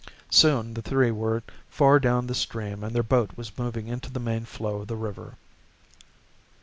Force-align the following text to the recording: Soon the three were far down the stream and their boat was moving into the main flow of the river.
Soon 0.31 0.73
the 0.73 0.81
three 0.81 1.11
were 1.11 1.43
far 1.69 1.99
down 1.99 2.25
the 2.25 2.33
stream 2.33 2.83
and 2.83 2.95
their 2.95 3.03
boat 3.03 3.29
was 3.37 3.55
moving 3.59 3.87
into 3.87 4.09
the 4.11 4.19
main 4.19 4.45
flow 4.45 4.77
of 4.77 4.87
the 4.87 4.95
river. 4.95 5.35